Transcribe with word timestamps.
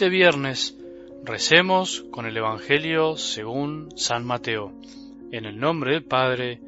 este 0.00 0.08
viernes 0.08 0.78
recemos 1.24 2.06
con 2.10 2.24
el 2.24 2.34
Evangelio 2.34 3.18
según 3.18 3.90
San 3.98 4.24
Mateo, 4.24 4.72
en 5.30 5.44
el 5.44 5.60
nombre 5.60 5.92
del 5.92 6.04
Padre, 6.04 6.58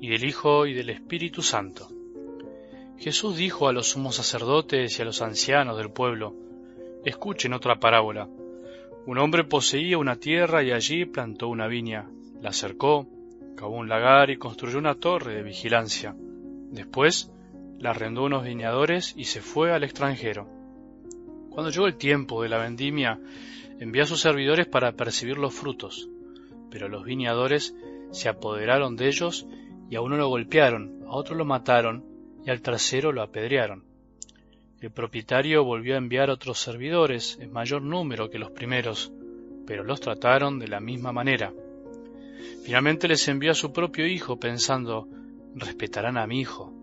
y 0.00 0.08
del 0.08 0.24
Hijo, 0.24 0.66
y 0.66 0.72
del 0.72 0.90
Espíritu 0.90 1.42
Santo. 1.42 1.88
Jesús 2.96 3.36
dijo 3.36 3.66
a 3.66 3.72
los 3.72 3.88
sumos 3.88 4.14
sacerdotes 4.14 4.96
y 4.96 5.02
a 5.02 5.04
los 5.04 5.20
ancianos 5.20 5.76
del 5.78 5.90
pueblo, 5.90 6.32
escuchen 7.04 7.54
otra 7.54 7.80
parábola. 7.80 8.28
Un 9.04 9.18
hombre 9.18 9.42
poseía 9.42 9.98
una 9.98 10.14
tierra 10.14 10.62
y 10.62 10.70
allí 10.70 11.06
plantó 11.06 11.48
una 11.48 11.66
viña, 11.66 12.08
la 12.40 12.52
cercó, 12.52 13.08
cavó 13.56 13.74
un 13.74 13.88
lagar 13.88 14.30
y 14.30 14.36
construyó 14.36 14.78
una 14.78 14.94
torre 14.94 15.34
de 15.34 15.42
vigilancia. 15.42 16.14
Después 16.16 17.32
la 17.80 17.90
arrendó 17.90 18.22
unos 18.22 18.44
viñadores 18.44 19.12
y 19.16 19.24
se 19.24 19.40
fue 19.40 19.72
al 19.72 19.82
extranjero. 19.82 20.55
Cuando 21.56 21.70
llegó 21.70 21.86
el 21.86 21.96
tiempo 21.96 22.42
de 22.42 22.50
la 22.50 22.58
vendimia, 22.58 23.18
envió 23.80 24.02
a 24.02 24.06
sus 24.06 24.20
servidores 24.20 24.66
para 24.66 24.92
percibir 24.92 25.38
los 25.38 25.54
frutos, 25.54 26.06
pero 26.70 26.86
los 26.86 27.02
viñadores 27.02 27.74
se 28.10 28.28
apoderaron 28.28 28.94
de 28.94 29.06
ellos 29.06 29.46
y 29.88 29.96
a 29.96 30.02
uno 30.02 30.18
lo 30.18 30.28
golpearon, 30.28 31.04
a 31.06 31.12
otro 31.12 31.34
lo 31.34 31.46
mataron 31.46 32.04
y 32.44 32.50
al 32.50 32.60
tercero 32.60 33.10
lo 33.10 33.22
apedrearon. 33.22 33.84
El 34.82 34.90
propietario 34.90 35.64
volvió 35.64 35.94
a 35.94 35.96
enviar 35.96 36.28
otros 36.28 36.58
servidores 36.58 37.38
en 37.40 37.54
mayor 37.54 37.80
número 37.80 38.28
que 38.28 38.38
los 38.38 38.50
primeros, 38.50 39.10
pero 39.66 39.82
los 39.82 40.02
trataron 40.02 40.58
de 40.58 40.68
la 40.68 40.80
misma 40.80 41.10
manera. 41.10 41.54
Finalmente 42.64 43.08
les 43.08 43.26
envió 43.28 43.52
a 43.52 43.54
su 43.54 43.72
propio 43.72 44.06
hijo 44.06 44.38
pensando, 44.38 45.08
respetarán 45.54 46.18
a 46.18 46.26
mi 46.26 46.38
hijo. 46.38 46.74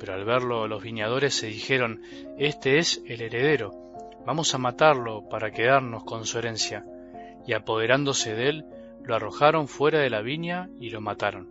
Pero 0.00 0.14
al 0.14 0.24
verlo 0.24 0.66
los 0.66 0.82
viñadores 0.82 1.34
se 1.34 1.48
dijeron, 1.48 2.00
Este 2.38 2.78
es 2.78 3.02
el 3.04 3.20
heredero, 3.20 3.87
vamos 4.26 4.54
a 4.54 4.58
matarlo 4.58 5.28
para 5.28 5.50
quedarnos 5.50 6.04
con 6.04 6.26
su 6.26 6.38
herencia. 6.38 6.84
Y 7.46 7.52
apoderándose 7.52 8.34
de 8.34 8.48
él, 8.48 8.64
lo 9.04 9.14
arrojaron 9.14 9.68
fuera 9.68 10.00
de 10.00 10.10
la 10.10 10.20
viña 10.20 10.68
y 10.80 10.90
lo 10.90 11.00
mataron. 11.00 11.48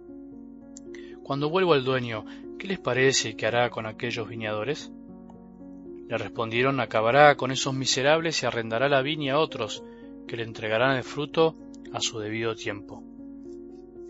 Cuando 1.23 1.49
vuelva 1.49 1.75
el 1.75 1.83
dueño, 1.83 2.25
¿qué 2.59 2.67
les 2.67 2.79
parece 2.79 3.35
que 3.35 3.47
hará 3.47 3.69
con 3.69 3.85
aquellos 3.85 4.29
viñadores? 4.29 4.91
Le 6.07 6.17
respondieron, 6.17 6.79
acabará 6.79 7.35
con 7.35 7.51
esos 7.51 7.73
miserables 7.73 8.41
y 8.41 8.45
arrendará 8.45 8.87
la 8.87 9.01
viña 9.01 9.33
a 9.33 9.39
otros, 9.39 9.83
que 10.27 10.37
le 10.37 10.43
entregarán 10.43 10.95
el 10.95 11.03
fruto 11.03 11.55
a 11.91 11.99
su 11.99 12.19
debido 12.19 12.55
tiempo. 12.55 13.03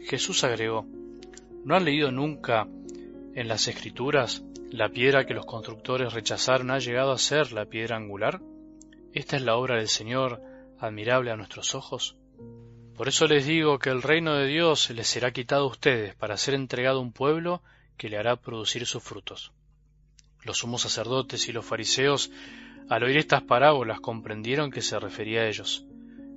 Jesús 0.01 0.43
agregó, 0.43 0.85
¿no 1.63 1.75
han 1.75 1.85
leído 1.85 2.11
nunca 2.11 2.67
en 3.37 3.47
las 3.47 3.67
Escrituras 3.67 4.43
la 4.71 4.89
piedra 4.89 5.27
que 5.27 5.35
los 5.35 5.45
constructores 5.45 6.11
rechazaron 6.11 6.71
ha 6.71 6.79
llegado 6.79 7.11
a 7.11 7.19
ser 7.19 7.51
la 7.51 7.65
piedra 7.65 7.95
angular? 7.95 8.41
Esta 9.13 9.35
es 9.35 9.43
la 9.43 9.55
obra 9.55 9.75
del 9.75 9.89
Señor, 9.89 10.41
admirable 10.79 11.29
a 11.29 11.35
nuestros 11.35 11.75
ojos. 11.75 12.17
Por 12.95 13.07
eso 13.07 13.27
les 13.27 13.45
digo 13.45 13.77
que 13.77 13.91
el 13.91 14.01
reino 14.01 14.33
de 14.33 14.47
Dios 14.47 14.89
les 14.89 15.07
será 15.07 15.29
quitado 15.29 15.65
a 15.65 15.69
ustedes 15.69 16.15
para 16.15 16.35
ser 16.35 16.55
entregado 16.55 16.97
a 16.97 17.03
un 17.03 17.13
pueblo 17.13 17.61
que 17.95 18.09
le 18.09 18.17
hará 18.17 18.37
producir 18.37 18.87
sus 18.87 19.03
frutos. 19.03 19.51
Los 20.43 20.57
sumos 20.57 20.81
sacerdotes 20.81 21.47
y 21.47 21.53
los 21.53 21.63
fariseos, 21.63 22.31
al 22.89 23.03
oír 23.03 23.17
estas 23.17 23.43
parábolas, 23.43 23.99
comprendieron 23.99 24.71
que 24.71 24.81
se 24.81 24.97
refería 24.99 25.41
a 25.41 25.47
ellos. 25.47 25.85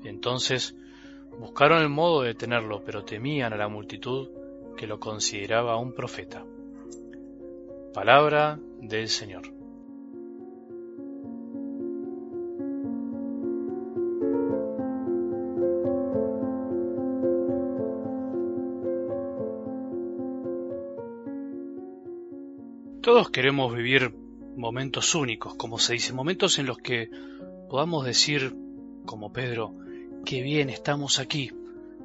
Entonces 0.04 0.74
buscaron 1.38 1.80
el 1.80 1.88
modo 1.88 2.20
de 2.20 2.28
detenerlo, 2.28 2.84
pero 2.84 3.04
temían 3.04 3.54
a 3.54 3.56
la 3.56 3.68
multitud 3.68 4.28
que 4.76 4.86
lo 4.86 5.00
consideraba 5.00 5.78
un 5.78 5.94
profeta. 5.94 6.44
Palabra 7.92 8.60
del 8.80 9.08
Señor. 9.08 9.52
Todos 23.02 23.30
queremos 23.30 23.74
vivir 23.74 24.14
momentos 24.56 25.16
únicos, 25.16 25.56
como 25.56 25.80
se 25.80 25.94
dice, 25.94 26.12
momentos 26.12 26.60
en 26.60 26.66
los 26.66 26.78
que 26.78 27.10
podamos 27.68 28.04
decir, 28.04 28.54
como 29.04 29.32
Pedro, 29.32 29.74
qué 30.24 30.42
bien 30.42 30.70
estamos 30.70 31.18
aquí, 31.18 31.50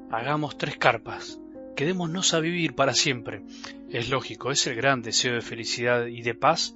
hagamos 0.10 0.58
tres 0.58 0.78
carpas, 0.78 1.40
quedémonos 1.76 2.34
a 2.34 2.40
vivir 2.40 2.74
para 2.74 2.96
siempre. 2.96 3.44
Es 3.96 4.10
lógico, 4.10 4.52
es 4.52 4.68
el 4.68 4.76
gran 4.76 5.02
deseo 5.02 5.36
de 5.36 5.42
felicidad 5.42 6.08
y 6.08 6.22
de 6.22 6.36
paz, 6.36 6.76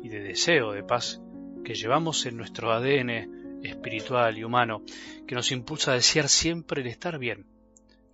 y 0.00 0.08
de 0.08 0.22
deseo 0.22 0.70
de 0.70 0.84
paz, 0.84 1.20
que 1.64 1.74
llevamos 1.74 2.24
en 2.24 2.36
nuestro 2.36 2.70
ADN 2.70 3.64
espiritual 3.64 4.38
y 4.38 4.44
humano, 4.44 4.84
que 5.26 5.34
nos 5.34 5.50
impulsa 5.50 5.90
a 5.90 5.96
desear 5.96 6.28
siempre 6.28 6.82
el 6.82 6.86
estar 6.86 7.18
bien. 7.18 7.46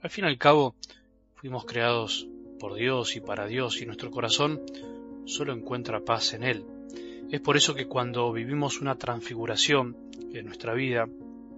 Al 0.00 0.09
fin 0.09 0.25
y 0.25 0.28
al 0.28 0.38
cabo, 0.38 0.76
fuimos 1.34 1.66
creados 1.66 2.26
por 2.59 2.75
Dios 2.75 3.16
y 3.16 3.20
para 3.20 3.47
Dios, 3.47 3.82
y 3.82 3.84
nuestro 3.84 4.10
corazón 4.10 4.62
solo 5.26 5.53
encuentra 5.53 6.00
paz 6.00 6.32
en 6.32 6.42
Él. 6.42 6.65
Es 7.30 7.42
por 7.42 7.59
eso 7.59 7.75
que 7.75 7.86
cuando 7.86 8.32
vivimos 8.32 8.80
una 8.80 8.97
transfiguración 8.97 9.94
en 10.32 10.47
nuestra 10.47 10.72
vida, 10.72 11.06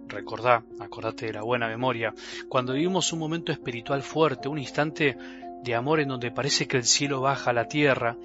recordá, 0.09 0.65
acordate 0.81 1.27
de 1.27 1.35
la 1.35 1.43
buena 1.43 1.69
memoria, 1.69 2.13
cuando 2.49 2.73
vivimos 2.73 3.13
un 3.13 3.21
momento 3.21 3.53
espiritual 3.53 4.03
fuerte, 4.03 4.49
un 4.49 4.59
instante 4.59 5.17
de 5.63 5.75
amor 5.75 6.01
en 6.01 6.09
donde 6.09 6.31
parece 6.31 6.67
que 6.67 6.77
el 6.77 6.85
cielo 6.85 7.21
baja 7.21 7.51
a 7.51 7.55
la 7.55 7.69
tierra, 7.69 8.17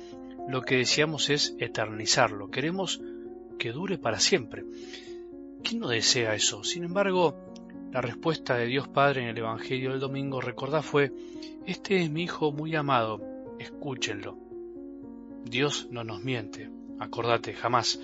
lo 0.47 0.61
que 0.61 0.77
deseamos 0.77 1.29
es 1.29 1.55
eternizarlo, 1.59 2.49
queremos 2.49 3.01
que 3.57 3.71
dure 3.71 3.97
para 3.97 4.19
siempre. 4.19 4.63
¿Quién 5.63 5.81
no 5.81 5.87
desea 5.87 6.35
eso? 6.35 6.63
Sin 6.63 6.83
embargo, 6.83 7.35
la 7.91 8.01
respuesta 8.01 8.55
de 8.55 8.67
Dios 8.67 8.87
Padre 8.87 9.23
en 9.23 9.29
el 9.29 9.37
Evangelio 9.37 9.91
del 9.91 9.99
domingo, 9.99 10.41
recordá, 10.41 10.81
fue, 10.81 11.11
Este 11.65 12.01
es 12.01 12.11
mi 12.11 12.23
Hijo 12.23 12.51
muy 12.51 12.75
amado, 12.75 13.21
escúchenlo. 13.59 14.37
Dios 15.43 15.87
no 15.91 16.03
nos 16.03 16.23
miente, 16.23 16.69
acordate, 16.99 17.53
jamás. 17.53 17.99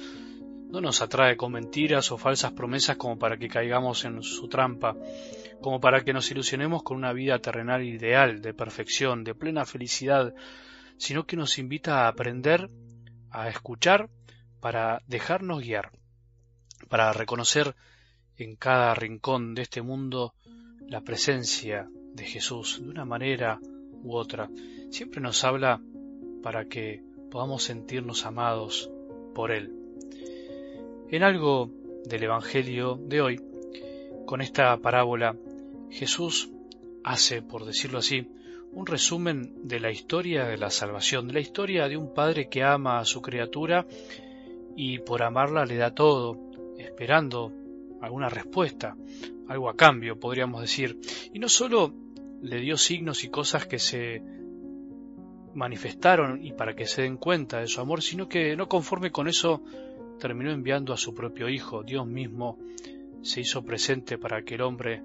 No 0.72 0.82
nos 0.82 1.02
atrae 1.02 1.36
con 1.36 1.52
mentiras 1.52 2.12
o 2.12 2.18
falsas 2.18 2.54
promesas 2.54 2.98
como 2.98 3.20
para 3.20 3.38
que 3.38 3.50
caigamos 3.50 4.06
en 4.06 4.24
su 4.24 4.48
trampa, 4.48 4.96
como 5.62 5.80
para 5.80 6.04
que 6.04 6.14
nos 6.14 6.32
ilusionemos 6.32 6.82
con 6.84 6.98
una 6.98 7.14
vida 7.14 7.40
terrenal 7.40 7.84
ideal, 7.84 8.42
de 8.42 8.54
perfección, 8.54 9.24
de 9.24 9.36
plena 9.36 9.66
felicidad, 9.66 10.34
sino 10.98 11.26
que 11.26 11.36
nos 11.36 11.59
invita 11.59 12.06
a 12.06 12.08
aprender, 12.08 12.70
a 13.30 13.50
escuchar, 13.50 14.09
para 14.62 15.02
dejarnos 15.08 15.62
guiar, 15.62 15.92
para 16.88 17.12
reconocer 17.12 17.76
en 18.38 18.56
cada 18.56 18.94
rincón 18.94 19.56
de 19.56 19.64
este 19.64 19.82
mundo 19.82 20.34
la 20.88 21.02
presencia 21.02 21.90
de 22.14 22.26
Jesús 22.26 22.80
de 22.82 22.90
una 22.90 23.06
manera 23.06 23.59
u 24.03 24.16
otra. 24.16 24.50
Siempre 24.90 25.22
nos 25.22 25.44
habla 25.44 25.82
para 26.44 26.66
que 26.66 27.03
podamos 27.30 27.64
sentirnos 27.64 28.26
amados 28.26 28.90
por 29.34 29.52
Él. 29.52 29.74
En 31.11 31.23
algo 31.23 31.69
del 32.05 32.23
Evangelio 32.23 32.95
de 32.95 33.22
hoy, 33.22 33.41
con 34.25 34.39
esta 34.39 34.77
parábola, 34.77 35.35
Jesús 35.89 36.49
hace, 37.03 37.41
por 37.41 37.66
decirlo 37.66 37.99
así, 37.99 38.29
un 38.72 38.85
resumen 38.85 39.67
de 39.67 39.81
la 39.81 39.91
historia 39.91 40.45
de 40.45 40.55
la 40.55 40.69
salvación, 40.69 41.27
de 41.27 41.33
la 41.33 41.41
historia 41.41 41.89
de 41.89 41.97
un 41.97 42.13
padre 42.13 42.47
que 42.47 42.63
ama 42.63 42.99
a 42.99 43.03
su 43.03 43.22
criatura 43.22 43.85
y 44.77 44.99
por 44.99 45.22
amarla 45.22 45.66
le 45.66 45.75
da 45.75 45.94
todo, 45.94 46.39
esperando 46.77 47.51
alguna 47.99 48.29
respuesta, 48.29 48.95
algo 49.49 49.69
a 49.69 49.75
cambio, 49.75 50.17
podríamos 50.17 50.61
decir. 50.61 50.97
Y 51.33 51.39
no 51.39 51.49
solo 51.49 51.93
le 52.41 52.61
dio 52.61 52.78
signos 52.78 53.25
y 53.25 53.29
cosas 53.29 53.67
que 53.67 53.79
se 53.79 54.23
manifestaron 55.53 56.41
y 56.41 56.53
para 56.53 56.73
que 56.73 56.85
se 56.85 57.02
den 57.02 57.17
cuenta 57.17 57.59
de 57.59 57.67
su 57.67 57.81
amor, 57.81 58.02
sino 58.02 58.29
que 58.29 58.55
no 58.55 58.69
conforme 58.69 59.11
con 59.11 59.28
eso 59.28 59.61
terminó 60.22 60.52
enviando 60.52 60.94
a 60.94 60.97
su 60.97 61.14
propio 61.16 61.50
Hijo. 61.50 61.84
Dios 61.84 62.06
mismo 62.06 62.59
se 63.23 63.41
hizo 63.41 63.64
presente 63.64 64.20
para 64.20 64.44
que 64.44 64.56
el 64.56 64.62
hombre 64.62 65.02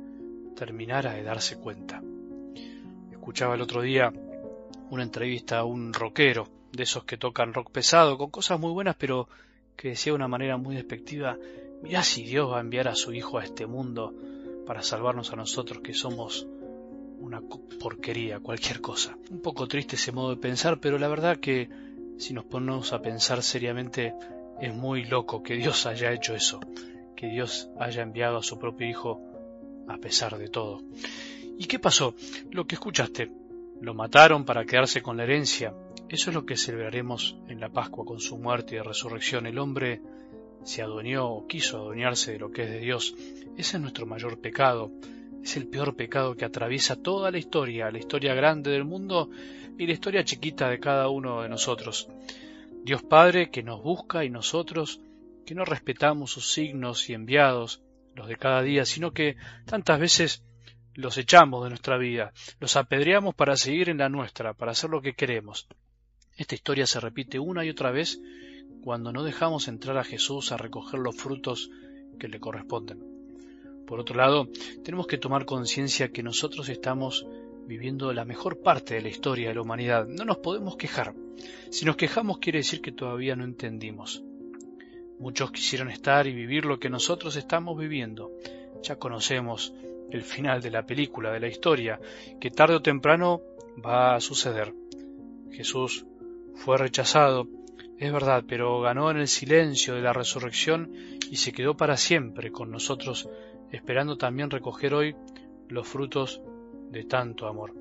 terminara 0.55 1.15
de 1.15 1.23
darse 1.23 1.57
cuenta. 1.57 2.03
Escuchaba 3.11 3.55
el 3.55 3.63
otro 3.63 3.81
día 3.81 4.13
una 4.91 5.03
entrevista 5.03 5.59
a 5.59 5.65
un 5.65 5.93
rockero, 5.93 6.49
de 6.71 6.83
esos 6.83 7.05
que 7.05 7.17
tocan 7.17 7.55
rock 7.55 7.71
pesado, 7.71 8.19
con 8.19 8.31
cosas 8.31 8.61
muy 8.61 8.71
buenas, 8.71 8.97
pero 8.97 9.29
que 9.75 9.89
decía 9.89 10.13
de 10.13 10.17
una 10.17 10.29
manera 10.29 10.59
muy 10.59 10.77
despectiva, 10.77 11.39
mirá 11.83 12.03
si 12.03 12.23
Dios 12.23 12.53
va 12.53 12.59
a 12.59 12.61
enviar 12.61 12.87
a 12.87 12.95
su 12.95 13.15
Hijo 13.15 13.39
a 13.39 13.45
este 13.45 13.67
mundo 13.67 14.15
para 14.67 14.83
salvarnos 14.83 15.33
a 15.33 15.37
nosotros 15.37 15.81
que 15.81 15.95
somos 15.95 16.47
una 17.19 17.41
porquería, 17.81 18.41
cualquier 18.41 18.83
cosa. 18.83 19.17
Un 19.31 19.41
poco 19.41 19.67
triste 19.67 19.97
ese 19.97 20.13
modo 20.13 20.31
de 20.31 20.37
pensar, 20.37 20.79
pero 20.79 20.99
la 20.99 21.09
verdad 21.09 21.39
que 21.39 21.71
si 22.19 22.35
nos 22.35 22.45
ponemos 22.45 22.93
a 22.93 23.01
pensar 23.01 23.43
seriamente 23.43 24.15
es 24.61 24.75
muy 24.75 25.05
loco 25.05 25.43
que 25.43 25.55
Dios 25.55 25.87
haya 25.87 26.13
hecho 26.13 26.35
eso, 26.35 26.61
que 27.15 27.27
Dios 27.27 27.71
haya 27.79 28.03
enviado 28.03 28.39
a 28.39 28.43
su 28.43 28.59
propio 28.59 28.89
Hijo 28.89 29.21
a 29.89 29.99
pesar 29.99 30.39
de 30.39 30.49
todo. 30.49 30.83
¿Y 31.59 31.67
qué 31.67 31.79
pasó? 31.79 32.15
Lo 32.51 32.67
que 32.67 32.75
escuchaste. 32.75 33.31
Lo 33.81 33.95
mataron 33.95 34.45
para 34.45 34.65
quedarse 34.65 35.03
con 35.03 35.17
la 35.17 35.25
herencia. 35.25 35.75
Eso 36.09 36.31
es 36.31 36.35
lo 36.35 36.47
que 36.47 36.57
celebraremos 36.57 37.37
en 37.49 37.61
la 37.61 37.69
Pascua 37.69 38.05
con 38.05 38.21
su 38.21 38.39
muerte 38.39 38.77
y 38.77 38.79
resurrección. 38.79 39.47
El 39.47 39.59
hombre 39.59 40.01
se 40.65 40.83
adueñó 40.83 41.29
o 41.29 41.47
quiso 41.47 41.79
adueñarse 41.79 42.33
de 42.33 42.39
lo 42.39 42.51
que 42.51 42.63
es 42.65 42.71
de 42.71 42.81
Dios. 42.81 43.15
Ese 43.57 43.77
es 43.77 43.81
nuestro 43.81 44.07
mayor 44.07 44.41
pecado. 44.41 44.91
Es 45.43 45.57
el 45.57 45.69
peor 45.69 45.95
pecado 45.95 46.35
que 46.35 46.45
atraviesa 46.45 46.97
toda 46.97 47.31
la 47.31 47.39
historia, 47.39 47.91
la 47.91 47.99
historia 47.99 48.35
grande 48.35 48.71
del 48.71 48.85
mundo 48.85 49.31
y 49.79 49.87
la 49.87 49.93
historia 49.93 50.25
chiquita 50.25 50.69
de 50.69 50.81
cada 50.81 51.09
uno 51.09 51.43
de 51.43 51.49
nosotros. 51.49 52.09
Dios 52.87 53.03
Padre 53.03 53.51
que 53.51 53.65
nos 53.65 53.83
busca 53.83 54.25
y 54.25 54.31
nosotros 54.31 55.01
que 55.45 55.57
no 55.57 55.65
respetamos 55.65 56.31
sus 56.31 56.53
signos 56.53 57.11
y 57.11 57.15
enviados, 57.15 57.83
los 58.15 58.29
de 58.29 58.37
cada 58.37 58.63
día, 58.63 58.85
sino 58.85 59.11
que 59.11 59.35
tantas 59.65 59.99
veces 59.99 60.45
los 60.95 61.19
echamos 61.19 61.65
de 61.65 61.71
nuestra 61.71 61.99
vida, 61.99 62.33
los 62.61 62.77
apedreamos 62.77 63.35
para 63.35 63.57
seguir 63.57 63.89
en 63.89 63.99
la 63.99 64.09
nuestra, 64.09 64.55
para 64.55 64.71
hacer 64.71 64.89
lo 64.89 65.03
que 65.03 65.15
queremos. 65.15 65.67
Esta 66.37 66.55
historia 66.55 66.87
se 66.87 67.01
repite 67.01 67.41
una 67.41 67.65
y 67.65 67.71
otra 67.71 67.91
vez 67.91 68.21
cuando 68.85 69.11
no 69.11 69.25
dejamos 69.25 69.67
entrar 69.67 69.99
a 69.99 70.05
Jesús 70.05 70.53
a 70.53 70.57
recoger 70.57 71.01
los 71.01 71.17
frutos 71.17 71.69
que 72.21 72.29
le 72.29 72.39
corresponden. 72.39 73.03
Por 73.85 73.99
otro 73.99 74.15
lado, 74.15 74.49
tenemos 74.85 75.09
que 75.09 75.19
tomar 75.19 75.45
conciencia 75.45 76.13
que 76.13 76.23
nosotros 76.23 76.69
estamos 76.69 77.27
viviendo 77.67 78.13
la 78.13 78.25
mejor 78.25 78.61
parte 78.61 78.95
de 78.95 79.03
la 79.03 79.09
historia 79.09 79.49
de 79.49 79.55
la 79.55 79.63
humanidad. 79.63 80.07
No 80.07 80.25
nos 80.25 80.39
podemos 80.39 80.77
quejar. 80.77 81.15
Si 81.71 81.85
nos 81.85 81.97
quejamos 81.97 82.39
quiere 82.39 82.59
decir 82.59 82.81
que 82.81 82.93
todavía 82.93 83.37
no 83.37 83.45
entendimos. 83.45 84.23
Muchos 85.19 85.51
quisieron 85.51 85.91
estar 85.91 86.27
y 86.27 86.33
vivir 86.33 86.65
lo 86.65 86.79
que 86.79 86.91
nosotros 86.91 87.37
estamos 87.37 87.79
viviendo. 87.79 88.33
Ya 88.83 88.97
conocemos 88.97 89.75
el 90.11 90.23
final 90.23 90.63
de 90.63 90.71
la 90.71 90.87
película, 90.87 91.33
de 91.33 91.41
la 91.41 91.49
historia, 91.49 92.01
que 92.41 92.51
tarde 92.51 92.77
o 92.77 92.83
temprano 92.83 93.41
va 93.85 94.15
a 94.15 94.21
suceder. 94.21 94.73
Jesús 95.51 96.07
fue 96.55 96.79
rechazado, 96.79 97.49
es 97.99 98.13
verdad, 98.13 98.45
pero 98.47 98.81
ganó 98.81 99.11
en 99.11 99.19
el 99.19 99.29
silencio 99.29 99.95
de 99.95 100.03
la 100.03 100.13
resurrección 100.13 100.93
y 101.31 101.37
se 101.37 101.53
quedó 101.53 101.77
para 101.77 101.97
siempre 101.97 102.53
con 102.53 102.71
nosotros, 102.71 103.29
esperando 103.73 104.17
también 104.17 104.51
recoger 104.51 104.95
hoy 104.95 105.17
los 105.69 105.89
frutos 105.89 106.41
de 106.91 107.05
tanto 107.05 107.47
amor. 107.47 107.75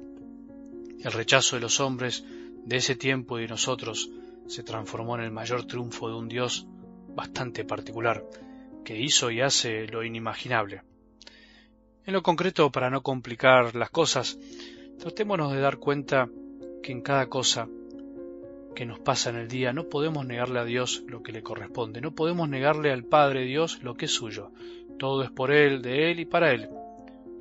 El 1.03 1.11
rechazo 1.11 1.55
de 1.55 1.61
los 1.61 1.79
hombres 1.79 2.23
de 2.65 2.77
ese 2.77 2.95
tiempo 2.95 3.37
y 3.37 3.43
de 3.43 3.49
nosotros 3.49 4.09
se 4.47 4.63
transformó 4.63 5.15
en 5.15 5.23
el 5.23 5.31
mayor 5.31 5.65
triunfo 5.65 6.09
de 6.09 6.15
un 6.15 6.27
Dios 6.27 6.67
bastante 7.15 7.63
particular, 7.63 8.23
que 8.83 8.99
hizo 8.99 9.31
y 9.31 9.41
hace 9.41 9.87
lo 9.87 10.03
inimaginable. 10.03 10.81
En 12.05 12.13
lo 12.13 12.21
concreto, 12.21 12.71
para 12.71 12.89
no 12.89 13.01
complicar 13.01 13.75
las 13.75 13.89
cosas, 13.89 14.37
tratémonos 14.99 15.53
de 15.53 15.59
dar 15.59 15.77
cuenta 15.77 16.29
que 16.83 16.91
en 16.91 17.01
cada 17.01 17.27
cosa 17.27 17.67
que 18.75 18.85
nos 18.85 18.99
pasa 18.99 19.29
en 19.29 19.37
el 19.37 19.47
día 19.47 19.73
no 19.73 19.89
podemos 19.89 20.25
negarle 20.25 20.59
a 20.59 20.65
Dios 20.65 21.03
lo 21.07 21.23
que 21.23 21.31
le 21.31 21.41
corresponde, 21.41 22.01
no 22.01 22.13
podemos 22.13 22.49
negarle 22.49 22.91
al 22.91 23.05
Padre 23.05 23.45
Dios 23.45 23.81
lo 23.81 23.95
que 23.95 24.05
es 24.05 24.11
suyo. 24.11 24.51
Todo 24.99 25.23
es 25.23 25.31
por 25.31 25.51
Él, 25.51 25.81
de 25.81 26.11
Él 26.11 26.19
y 26.19 26.25
para 26.25 26.51
Él, 26.51 26.69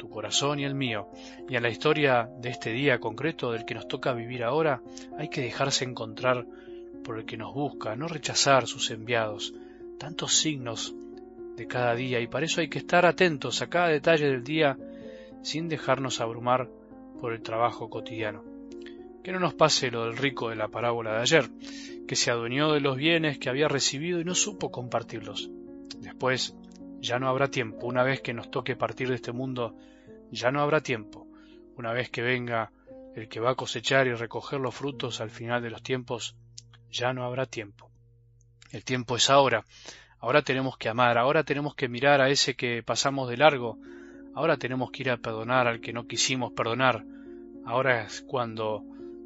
tu 0.04 0.10
corazón 0.10 0.60
y 0.60 0.64
el 0.64 0.74
mío. 0.74 1.08
Y 1.48 1.56
en 1.56 1.62
la 1.62 1.70
historia 1.70 2.28
de 2.38 2.50
este 2.50 2.72
día 2.72 3.00
concreto 3.00 3.52
del 3.52 3.64
que 3.64 3.74
nos 3.74 3.88
toca 3.88 4.12
vivir 4.12 4.44
ahora, 4.44 4.82
hay 5.16 5.28
que 5.30 5.40
dejarse 5.40 5.86
encontrar 5.86 6.44
por 7.02 7.18
el 7.18 7.24
que 7.24 7.38
nos 7.38 7.54
busca, 7.54 7.96
no 7.96 8.06
rechazar 8.06 8.66
sus 8.66 8.90
enviados. 8.90 9.54
Tantos 9.98 10.34
signos 10.34 10.94
de 11.56 11.66
cada 11.66 11.94
día 11.94 12.20
y 12.20 12.26
para 12.26 12.44
eso 12.44 12.60
hay 12.60 12.68
que 12.68 12.80
estar 12.80 13.06
atentos 13.06 13.62
a 13.62 13.68
cada 13.68 13.88
detalle 13.88 14.26
del 14.26 14.44
día 14.44 14.76
sin 15.42 15.70
dejarnos 15.70 16.20
abrumar 16.20 16.68
por 17.18 17.32
el 17.32 17.40
trabajo 17.40 17.88
cotidiano. 17.88 18.44
Que 19.22 19.32
no 19.32 19.40
nos 19.40 19.54
pase 19.54 19.90
lo 19.90 20.04
del 20.04 20.18
rico 20.18 20.50
de 20.50 20.56
la 20.56 20.68
parábola 20.68 21.14
de 21.14 21.20
ayer, 21.22 21.48
que 22.06 22.14
se 22.14 22.30
adueñó 22.30 22.74
de 22.74 22.80
los 22.80 22.98
bienes 22.98 23.38
que 23.38 23.48
había 23.48 23.68
recibido 23.68 24.20
y 24.20 24.24
no 24.24 24.34
supo 24.34 24.70
compartirlos. 24.70 25.50
Después 25.98 26.54
ya 27.00 27.18
no 27.18 27.28
habrá 27.28 27.48
tiempo, 27.48 27.86
una 27.86 28.02
vez 28.02 28.20
que 28.20 28.34
nos 28.34 28.50
toque 28.50 28.76
partir 28.76 29.08
de 29.08 29.14
este 29.14 29.32
mundo, 29.32 29.74
ya 30.34 30.50
no 30.50 30.60
habrá 30.60 30.80
tiempo. 30.80 31.26
Una 31.76 31.92
vez 31.92 32.10
que 32.10 32.22
venga 32.22 32.72
el 33.14 33.28
que 33.28 33.40
va 33.40 33.50
a 33.50 33.54
cosechar 33.54 34.06
y 34.06 34.14
recoger 34.14 34.60
los 34.60 34.74
frutos 34.74 35.20
al 35.20 35.30
final 35.30 35.62
de 35.62 35.70
los 35.70 35.82
tiempos, 35.82 36.36
ya 36.90 37.12
no 37.12 37.24
habrá 37.24 37.46
tiempo. 37.46 37.90
El 38.72 38.84
tiempo 38.84 39.16
es 39.16 39.30
ahora, 39.30 39.64
Ahora 40.24 40.40
tenemos 40.40 40.78
que 40.78 40.88
amar, 40.88 41.18
ahora 41.18 41.44
tenemos 41.44 41.74
que 41.74 41.86
mirar 41.86 42.22
a 42.22 42.30
ese 42.30 42.54
que 42.54 42.82
pasamos 42.82 43.28
de 43.28 43.36
largo, 43.36 43.76
ahora 44.34 44.56
tenemos 44.56 44.90
que 44.90 45.02
ir 45.02 45.10
a 45.10 45.18
perdonar 45.18 45.68
al 45.68 45.82
que 45.82 45.92
no 45.92 46.06
quisimos 46.06 46.54
perdonar, 46.54 47.04
ahora 47.66 48.04
es 48.04 48.22
cuando 48.22 48.82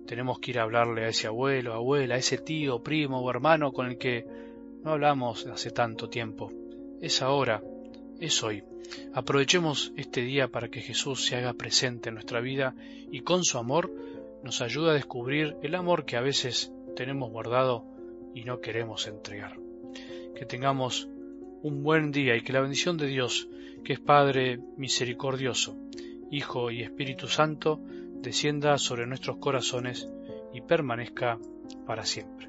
tenemos 0.08 0.40
que 0.40 0.50
ir 0.50 0.58
a 0.58 0.64
hablarle 0.64 1.04
a 1.04 1.08
ese 1.10 1.28
abuelo, 1.28 1.72
abuela, 1.72 2.16
a 2.16 2.18
ese 2.18 2.38
tío, 2.38 2.82
primo 2.82 3.20
o 3.20 3.30
hermano 3.30 3.72
con 3.72 3.86
el 3.86 3.96
que 3.96 4.26
no 4.82 4.90
hablamos 4.90 5.46
hace 5.46 5.70
tanto 5.70 6.08
tiempo. 6.08 6.50
Es 7.00 7.22
ahora, 7.22 7.62
es 8.20 8.42
hoy. 8.42 8.64
Aprovechemos 9.12 9.92
este 9.96 10.22
día 10.22 10.48
para 10.48 10.68
que 10.68 10.80
Jesús 10.80 11.24
se 11.24 11.36
haga 11.36 11.52
presente 11.54 12.08
en 12.08 12.14
nuestra 12.14 12.40
vida 12.40 12.74
y 13.10 13.20
con 13.20 13.44
su 13.44 13.58
amor 13.58 13.92
nos 14.42 14.60
ayude 14.60 14.90
a 14.90 14.94
descubrir 14.94 15.56
el 15.62 15.74
amor 15.74 16.04
que 16.04 16.16
a 16.16 16.20
veces 16.20 16.72
tenemos 16.96 17.30
guardado 17.30 17.84
y 18.34 18.44
no 18.44 18.60
queremos 18.60 19.06
entregar 19.06 19.58
que 20.38 20.46
tengamos 20.46 21.08
un 21.62 21.82
buen 21.82 22.12
día 22.12 22.36
y 22.36 22.42
que 22.42 22.52
la 22.52 22.60
bendición 22.60 22.96
de 22.96 23.08
Dios, 23.08 23.48
que 23.84 23.94
es 23.94 23.98
Padre 23.98 24.60
misericordioso, 24.76 25.76
Hijo 26.30 26.70
y 26.70 26.82
Espíritu 26.82 27.26
Santo, 27.26 27.80
descienda 28.22 28.78
sobre 28.78 29.06
nuestros 29.06 29.38
corazones 29.38 30.08
y 30.54 30.60
permanezca 30.60 31.38
para 31.86 32.04
siempre. 32.04 32.48